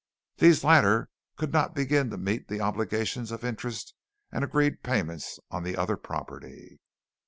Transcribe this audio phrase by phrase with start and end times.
[0.37, 3.93] These latter could not begin to meet the obligations of interest
[4.31, 6.79] and agreed payments on the other property.